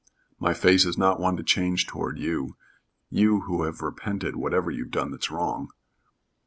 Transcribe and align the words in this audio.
"My 0.39 0.55
face 0.55 0.83
is 0.83 0.97
not 0.97 1.19
one 1.19 1.37
to 1.37 1.43
change 1.43 1.85
toward 1.85 2.17
you 2.17 2.57
you 3.11 3.41
who 3.41 3.65
have 3.65 3.83
repented 3.83 4.35
whatever 4.35 4.71
you've 4.71 4.89
done 4.89 5.11
that's 5.11 5.29
wrong." 5.29 5.69